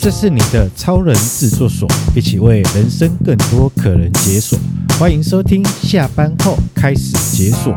[0.00, 4.56] 这是你的超人制作所，一起为人生更多可能解锁。
[4.96, 7.74] 欢迎收听，下班后开始解锁。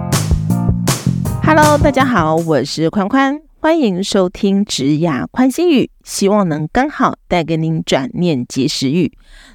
[1.43, 3.50] Hello，大家好，我是宽宽。
[3.63, 9.11] 欢迎收听职涯宽心语，希望能刚好带给您转念即时语。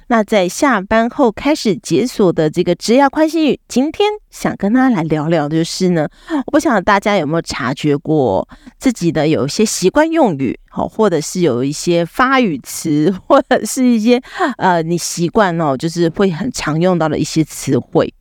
[0.07, 6.07] 那在下班后开始解锁的这个职涯宽心语，今天想跟大家来聊聊就是呢，
[6.45, 8.47] 我不晓得大家有没有察觉过
[8.79, 14.21] 自己的有一些习惯用语，好，或者是有一些发语词， 或者是一些
[14.57, 18.13] 呃你习惯哦，就是会很常用到的一些词汇。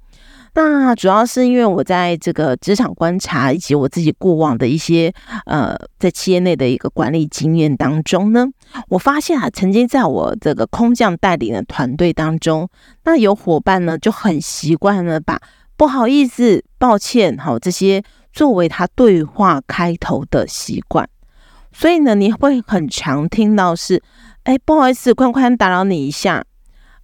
[0.58, 5.12] 那主要是因为我在这个职场观察，以及我自己过往的一些
[5.44, 8.46] 呃，在企业内的一个管理经验当中呢，
[8.88, 12.66] 我发现啊，曾经在我这个空降带领的团队当中，
[13.04, 15.38] 那有伙伴呢就很习惯了把
[15.76, 18.02] 不好意思、抱歉，好这些
[18.32, 21.06] 作为他对话开头的习惯，
[21.70, 24.02] 所以呢，你会很常听到是，
[24.44, 26.42] 哎，不好意思，宽宽打扰你一下，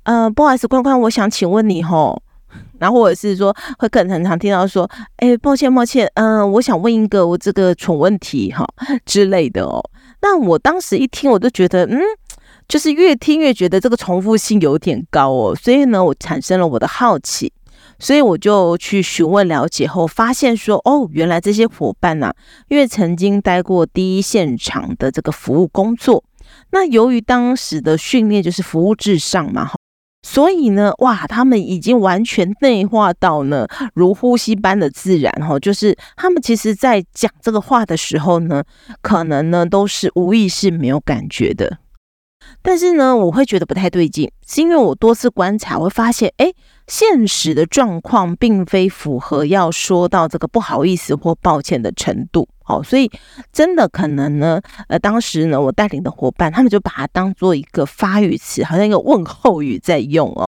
[0.05, 2.23] 呃，不好意思，宽宽，我想请问你吼。
[2.83, 8.67] 然后或者是说，会更很常听到说，哎，抱歉抱歉，嗯、我想问一个我这个蠢问题哈
[9.07, 9.81] 之类的哦。
[10.21, 12.01] 那我当时一听，我就觉得，嗯，
[12.67, 15.55] 就是越听越觉得这个重复性有点高哦。
[15.55, 17.53] 所以呢，我产生了我的好奇，
[18.01, 22.35] 所以我就去询问了解后，发现说，哦，原来这些伙伴呐、
[22.67, 26.25] 因为曾经待过第一现场的这个服务工作，
[26.73, 29.77] 那由于当时的训练就是服务至上嘛，哈。
[30.33, 35.59] 所以呢，哇，他们已经完全内化到呢，如呼吸般的自然哈。
[35.59, 38.65] 就是他们其实在讲这个话的时候呢，
[39.03, 41.77] 可能呢都是无意识没有感觉的。
[42.63, 46.51] 但是呢，我会觉得不太对劲，是因为我多次观察，我会发现，哎，
[46.87, 52.49] 现实的状况并非符合要说到这个不好意思或抱歉的程度。
[52.67, 53.11] 哦，所以
[53.53, 60.47] 真的可能呢，呃，当时呢，我带领的伙伴，他们就把它当做一个发语词，好像一个问候语在用哦。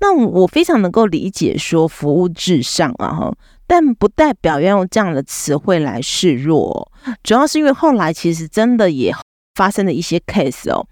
[0.00, 3.32] 那我非常能够理解说服务至上啊，哈，
[3.68, 6.90] 但不代表要用这样的词汇来示弱，
[7.22, 9.14] 主要是因为后来其实真的也
[9.54, 10.84] 发生了一些 case 哦。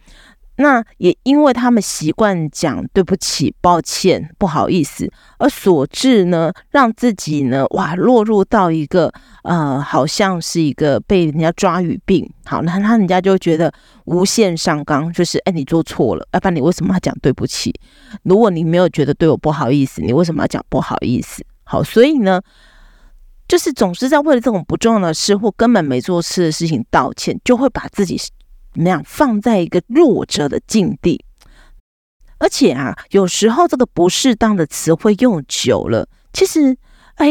[0.57, 9.11] 那也因为他们习惯讲对不起、抱歉、不好意思，而所致呢，让自己呢，哇，落入到一个
[9.45, 12.31] 呃，好像是一个被人家抓语病。
[12.45, 13.73] 好，那他人家就觉得
[14.05, 17.75] 无限上纲，就是哎，你做错了，要不然你为什么要讲对不起？
[18.23, 21.43] 如果你没有觉得对我不好意思，你为什么要讲不好意思？
[21.65, 22.41] 好，所以呢，
[23.49, 28.21] 就是总是在为了这种不重要的事或根本没做事的事情道歉，就会把自己。
[28.73, 31.25] 怎么样放在一个弱者的境地，
[32.39, 36.77] 而且啊，有时候这个不适当的词汇用久了，其实
[37.17, 37.29] 哎，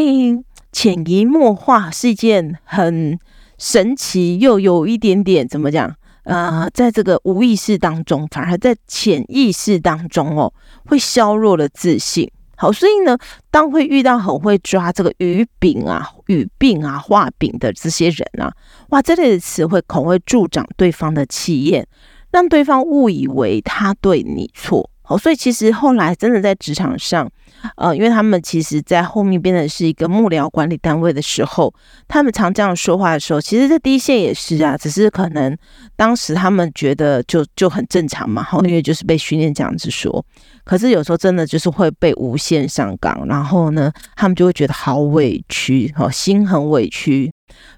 [0.71, 3.19] 潜移默化是一件很
[3.57, 10.53] 神奇又有一点点怎么讲、呃，在这个无意识当中，反而在潜意识当中哦，
[10.85, 12.31] 会削弱了自信。
[12.61, 13.17] 好，所以呢，
[13.49, 18.53] 当会遇到很会抓这个语柄啊、语病啊、话柄的这些人啊，
[18.89, 21.87] 哇，这类的词汇恐会助长对方的气焰，
[22.31, 24.87] 让对方误以为他对你错。
[25.01, 27.27] 好，所以其实后来真的在职场上。
[27.75, 31.71] 呃，因为他们其实，在后面变成是一个幕僚管理单位的时候，
[32.07, 35.55] 他们常这样说话的时候，其实，在第一线也是啊，只是可能
[35.95, 40.25] 当时他们觉得就就很正常嘛，后因为就是被训练这样子说。
[40.71, 47.29] 可是有时候真的就是会被无限上纲，然后呢，他们就会觉得好委屈，好心很委屈。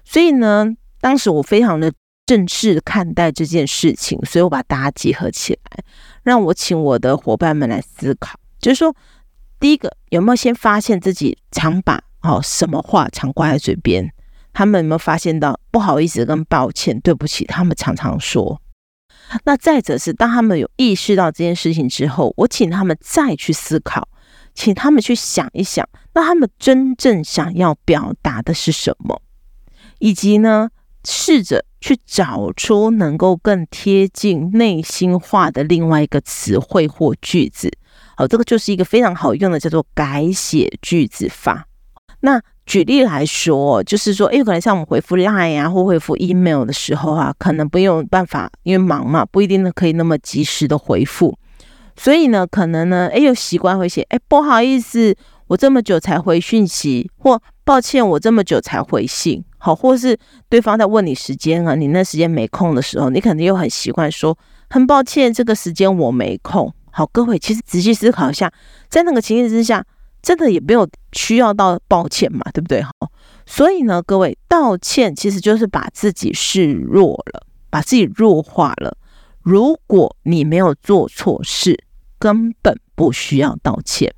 [0.04, 0.64] 所以呢，
[1.00, 1.92] 当时我非常的
[2.24, 5.82] 正式看待这件事情，所以我把大家结合起来，
[6.22, 8.94] 让我请我的伙伴们来思考，就是说。
[9.58, 14.08] 第一个有没有先发现自己常把哦什么话常挂在嘴边？
[14.52, 17.44] 他们有没有发现到不好意思跟抱歉、对不起？
[17.46, 18.60] 他们常常说。
[19.44, 24.08] 那再者是当他们有意识到这件事情之后，我请他们再去思考，
[24.54, 29.22] 请他们去想一想，那他们真正想要表达的是什么？
[29.98, 30.70] 以及呢，
[31.04, 37.70] 试着去找出能够更贴近内心话的另外一个词汇或句子。
[38.16, 41.66] 好，这个就是一个非常好用的，叫做改写句子法。
[42.20, 51.36] 那举例来说，就是说，诶，可能像我们回复 Line 啊，或回复 email 的时候啊，可能不用办法，因为忙嘛，不一定可以那么及时的回复。
[51.96, 55.14] 所以呢，可能呢，诶，有习惯会写，诶，不好意思，
[55.46, 59.44] 我这么久才回讯息，或抱歉，我这么久才回信。
[59.58, 60.18] 好，或是
[60.48, 64.36] 对方在问你时间啊，你那时间没空的时候，你可能又很习惯说，
[64.68, 66.72] 很抱歉，这个时间我没空。
[66.90, 68.52] 好，各位，其实仔细思考一下，
[68.88, 69.84] 在那个情境之下，
[70.24, 72.82] 真的也没有需要到抱歉嘛，对不对？
[72.82, 72.90] 哈，
[73.44, 78.96] 所以呢，各位，道歉其实就是把自己示弱了，把自己弱化了。
[79.42, 81.84] 如果你没有做错事，
[82.18, 84.14] 根本不需要道歉。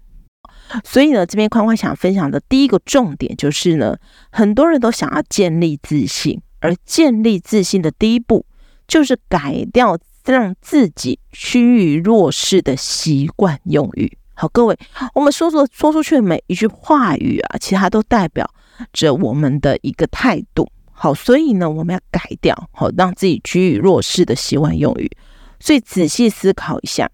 [0.84, 3.96] 所以呢，这边宽宽想分享的第一个重点就是呢，
[4.30, 8.46] 很多人都想要建立自信，而建立自信的第一步
[8.86, 14.16] 就是改掉让自己趋于弱势的习惯用语。
[14.38, 14.78] 好，各位，
[15.14, 18.46] 我们说说说出去的每一句话语啊，其实它都代表
[18.92, 20.70] 着我们的一个态度。
[20.92, 25.10] 好，所以呢，我们要改掉好让自己居于弱势的习惯用语。
[25.58, 27.10] 所以仔细思考一下，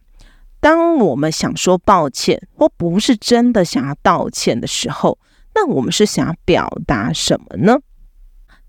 [0.59, 5.17] 当我们想说抱歉，或不是真的想要道歉的时候，
[5.55, 7.79] 那我们是想要表达什么呢？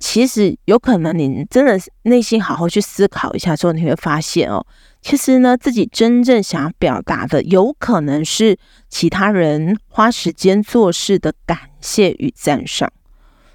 [0.05, 4.67] 其实有可能你真的内心好好去思考一下之后，你会发现哦，
[5.01, 8.57] 其实呢，自己真正想要表达的，有可能是
[8.89, 12.91] 其他人花时间做事的感谢与赞赏。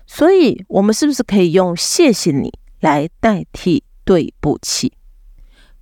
[0.07, 4.95] 所以，我们是不是可以用“谢谢你”来代替“对不起”？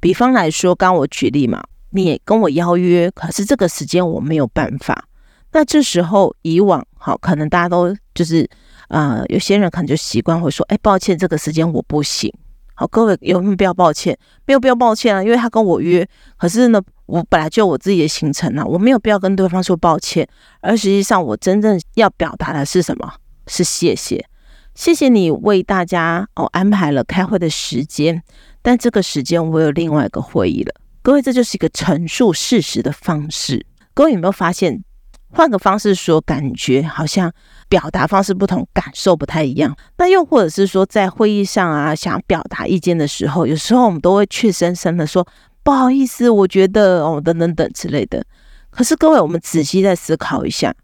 [0.00, 5.06] 比方来说，刚刚我举例嘛，你也跟我邀约，可是这个时间我没有办法。
[5.52, 8.50] 那这时候，以往好，可能大家都就是，
[8.88, 12.32] 呃，有些人可能就习惯会说：“哎，抱歉，这个时间我不行。”
[12.74, 14.16] 好，各位有没有必要抱歉？
[14.44, 16.06] 没有必要抱歉啊，因为他跟我约，
[16.36, 20.28] 可是呢，我本来就我自己的行程啊，我没有必要跟对方说抱歉。
[20.60, 23.14] 而实际上，我真正要表达的是什么？
[23.46, 24.26] 是谢谢，
[24.74, 28.22] 谢谢你为大家哦安排了开会的时间，
[28.60, 30.74] 但这个时间我有另外一个会议了。
[31.00, 33.64] 各位，这就是一个陈述事实的方式。
[33.94, 34.84] 各位有没有发现，
[35.32, 37.32] 换个方式说，感觉好像
[37.68, 39.76] 表达方式不同，感受不太一样。
[39.98, 45.26] 那又或者是说，在会议上啊，想表达意见的时候，有时候我们都会怯生生的说
[45.62, 48.24] 不好意思，我觉得哦等等等之类的。
[48.70, 50.74] 可是各位，我们仔细再思考一下。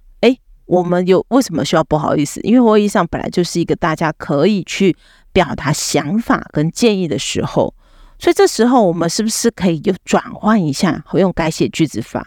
[0.64, 2.40] 我们有为什么需要不好意思？
[2.42, 4.96] 因为会议上本来就是一个大家可以去
[5.30, 7.74] 表达想法跟建议的时候，
[8.18, 12.26] 所以这时候我们是不是可以就转换一下，用改写句子法，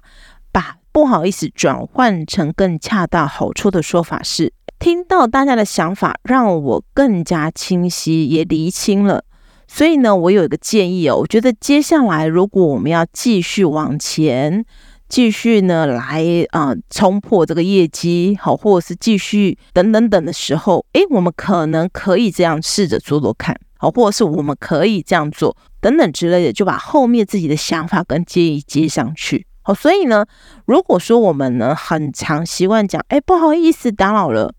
[0.95, 9.25] 不好意思转换成更恰到好处的说法是：听到大家的想法，让我更加清晰，也厘清了。
[9.67, 14.63] 所以呢，我有一个建议哦，我觉得接下来如果我们要继续往前。
[15.09, 30.23] 继续呢，来啊、冲破这个业绩，好，或者是继续等等等的时候，诶，我们可能可以这样试着做做看，好，或者是我们可以这样做，等等之类的，就把后面自己的想法跟建议接上去，好，所以呢，
[30.65, 34.53] 如果说我们呢很常习惯讲，诶，不好意思，打扰了。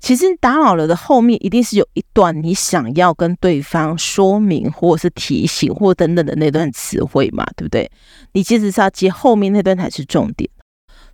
[0.00, 7.88] 其实打扰了的后面一定是有一段你想要跟对方说明，或者是提醒，或等等的那段词汇嘛，对不对？
[8.32, 10.50] 你其实是要接后面那段才是重点。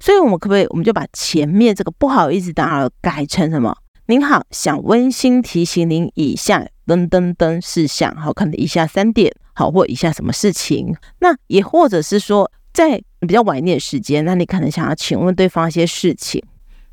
[0.01, 3.77] 所以，我们可不可以，我们就把前面这个不好意思打扰改成什么？
[4.07, 10.95] 您好，想温馨提醒您以下噔噔噔事项，好，可能以下三点，好，或以下什么事情？
[11.19, 16.43] 那也或者是说，在比较晚一点时间，那你可能想要请问对方一些事情。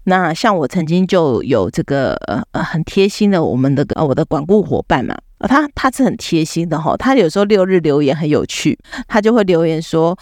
[0.06, 10.18] 那像我曾经就有这个呃呃很贴心的我们的呃我的管顾伙伴嘛，他他是很贴心的哈，他有时候六日留言很有趣，他就会留言说，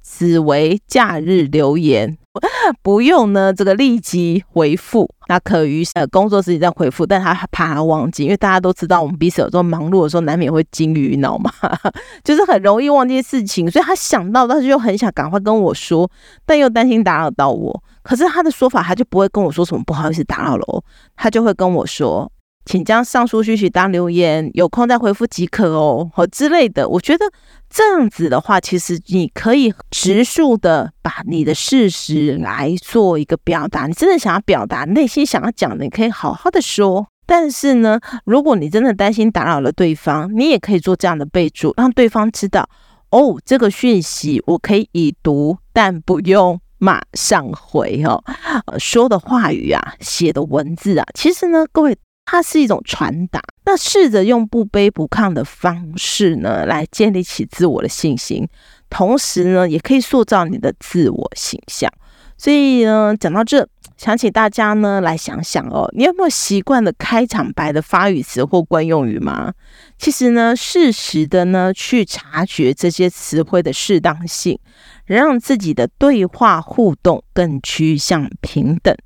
[0.00, 2.16] 此为假日留言。
[2.82, 11.52] 不用呢，这个立即回复，那可于呃工作时间再回复，但他怕他忘记，因为大家都知道我们彼此有时候忙碌的时候难免会金鱼脑嘛，
[12.24, 16.10] 就是很容易忘记事情，所以他想到，但是又很想赶快跟我说，
[16.44, 17.82] 但又担心打扰到我。
[18.02, 20.82] 可是他的说法，他就不会跟我说什么不好意思打扰了哦，
[21.16, 22.30] 他就会跟我说。
[22.64, 26.88] 请将上述讯息当留言，有空再回复即可哦，和之类的。
[26.88, 27.26] 我觉得
[27.68, 33.86] 这样子的话，其实你可以直述的把你的事实来做一个表达。
[33.86, 37.06] 你真的想要表达内心想要讲的，你可以好好的说。
[37.26, 42.68] 但是呢，如果你真的担心打扰了对方，你也可以做这样的备注，让对方知道
[43.10, 48.22] 哦，这个讯息我可以已读，但不用马上回哦。
[48.66, 51.96] 呃，说的话语啊，写的文字啊，其实呢，各位。
[52.26, 58.48] 它是一种传达，那试着用不卑不亢的方式呢，来建立起自我的信心，
[58.88, 61.90] 同时呢，也可以塑造你的自我形象。
[62.36, 69.52] 所以呢，讲到这，想请大家呢来想想哦，你有没有习惯的开场白的发语词或惯用语吗？
[69.98, 74.58] 其实呢，适时的呢去察觉这些词汇的适当性，
[75.04, 78.96] 让自己的对话互动更趋向平等，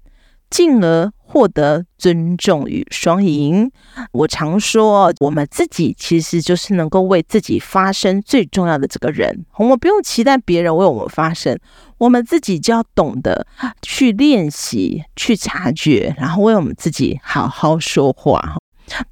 [0.48, 1.12] 进而。
[1.30, 3.70] 获得尊重与双赢。
[4.12, 9.44] 我常说，我们自己其实就是能够为自己发声最重要的这个人。
[9.58, 11.58] 我们不用期待别人为我们发声，
[11.98, 13.46] 我们自己就要懂得
[13.82, 18.56] 去练习、去察觉，然后为我们自己好好说话，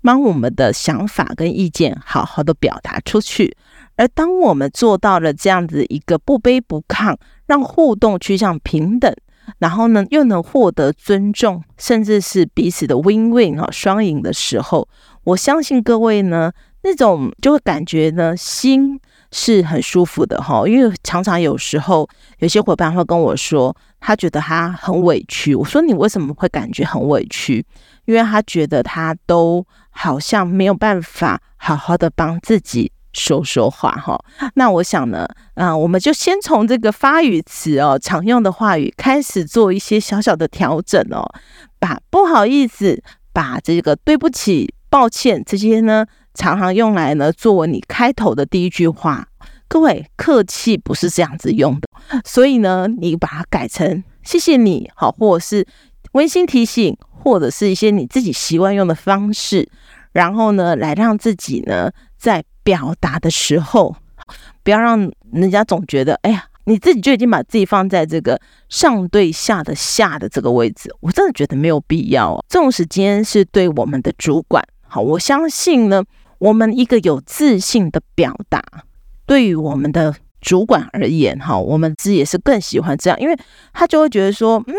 [0.01, 3.55] 把我们的想法跟意见好好的表达出去，
[3.97, 7.15] 而当我们做到了这样子一个不卑不亢，
[7.47, 9.15] 让互动趋向平等，
[9.59, 14.89] 然后呢，又能获得尊重，甚至是彼此的 win-win 哈，双赢的时候，
[15.25, 19.01] 我相信各位呢，那种就会感觉呢，心
[19.31, 20.67] 是很舒服的哈。
[20.67, 25.55] 因为常常有时候有些伙伴会跟我说，他觉得他很委屈。
[25.55, 27.65] 我说你为什么会感觉很委屈？
[28.05, 32.93] 因为他觉得他都好像没有办法好好的帮自己。
[33.17, 34.23] 说说话哈，
[34.55, 41.25] 那我想呢，啊、我们就先从这个发语词哦，常用的话语开始做一些小小的调整哦，
[41.79, 46.05] 把不好意思，把这个对不起、抱歉这些呢，
[46.35, 49.27] 常常用来呢作为你开头的第一句话。
[49.67, 51.89] 各位，客气不是这样子用的，
[52.25, 55.67] 所以呢，你把它改成谢谢你好，或者是
[56.13, 59.67] 温馨提醒，或者是一些你自己习惯用的方式，
[60.13, 62.45] 然后呢，来让自己呢在。
[62.67, 63.95] 表达的时候，
[64.65, 72.45] 不要让人家总觉得，哎呀，你自己就已经把自己放在这个上对下的下的这个位置，我真的觉得没有必要哦。
[72.49, 76.03] 这种时间是对我们的主管，好，我相信呢，
[76.39, 78.61] 我们一个有自信的表达，
[79.27, 83.39] 对于我们的主管而言，哈，我们自己也是更喜欢这样，因为
[83.73, 84.75] 他就会觉得说，嗯，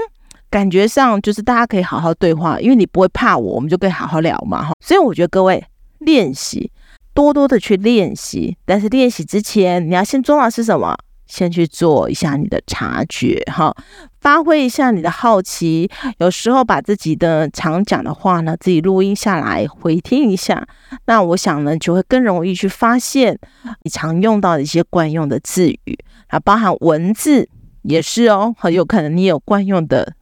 [0.50, 4.74] 感觉上就是大家可以好好对话，因为你不会怕我，我们就可以好好聊嘛，哈。
[4.84, 5.63] 所以我觉得各位
[6.00, 6.70] 练习。
[7.17, 10.95] 多多的去练习，但是练习之前，你要先做的是什么？
[11.25, 13.75] 先去做一下你的察觉，哈，
[14.21, 15.89] 发挥一下你的好奇。
[16.19, 20.63] 有时候把自己的常讲的话呢，自己录音下来回听一下，
[21.07, 23.36] 那我想呢，就会更容易去发现
[23.81, 25.97] 你常用到的一些惯用的字语
[26.27, 27.50] 啊，包含文字
[27.81, 30.13] 也是哦，很有可能你有惯用的。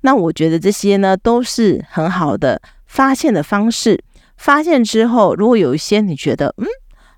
[0.00, 4.02] 那我觉得这些呢，都是很好的发现的方式。
[4.36, 6.66] 发现之后，如果有一些你觉得，嗯，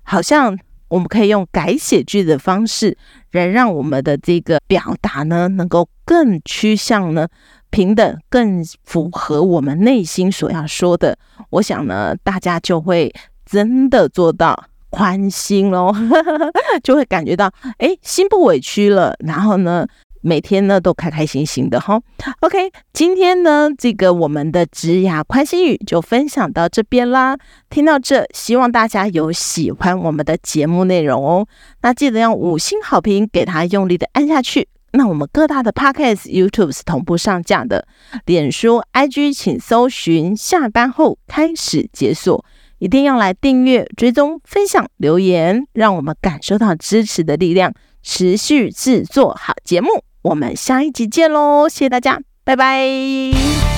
[0.03, 0.57] 好像
[0.87, 2.97] 我们可以用改写句的方式，
[3.31, 7.27] 来让我们的这个表达呢，能够更趋向呢
[7.71, 11.17] 平等，更符合我们内心所要说的。
[11.49, 13.13] 我想呢，大家就会
[13.45, 15.91] 真的做到宽心喽，
[16.83, 19.15] 就会感觉到，哎，心不委屈了。
[19.19, 19.85] 然后呢，
[20.25, 22.01] 每天呢都开开心心的哈
[22.39, 27.37] ，OK，今天呢这个我们的职涯宽心语就分享到这边啦。
[27.69, 31.45] 听到这，希望大家有喜欢我们的节目内容哦。
[31.83, 34.67] 那记得用五星好评给它用力的按下去。
[34.93, 37.87] 那我们各大的 Podcast、YouTube 是同步上架的，
[38.25, 42.43] 脸书、IG 请搜寻下班后开始解锁，
[42.79, 49.89] 一定要来订阅、追踪、分享、留言，让我们感受到支持的力量，持续制作好节目。
[50.25, 51.69] 我们下一集见喽！
[51.69, 53.74] 谢谢大家，拜拜。